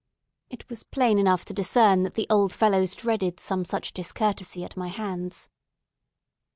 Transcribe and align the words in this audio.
It 0.49 0.67
was 0.67 0.81
plain 0.81 1.19
enough 1.19 1.45
to 1.45 1.53
discern 1.53 2.01
that 2.01 2.15
the 2.15 2.25
old 2.27 2.53
fellows 2.53 2.95
dreaded 2.95 3.39
some 3.39 3.63
such 3.63 3.93
discourtesy 3.93 4.63
at 4.63 4.75
my 4.75 4.87
hands. 4.87 5.47